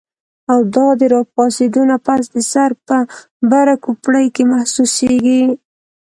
[0.51, 2.97] او دا د راپاسېدو نه پس د سر پۀ
[3.51, 5.43] بره کوپړۍ کې محسوسيږي